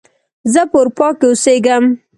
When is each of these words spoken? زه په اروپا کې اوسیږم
زه 0.53 0.61
په 0.71 0.75
اروپا 0.81 1.07
کې 1.19 1.25
اوسیږم 1.27 1.85